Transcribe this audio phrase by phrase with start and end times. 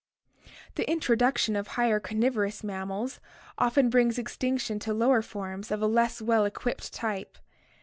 [0.77, 3.19] The introduction of higher carnivorous mammals
[3.59, 7.37] often brings extinction to lower forms of a less well equipped type.